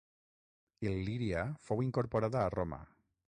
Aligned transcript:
Il·líria 0.87 1.43
fou 1.67 1.85
incorporada 1.89 2.41
a 2.45 2.49
Roma. 2.55 2.81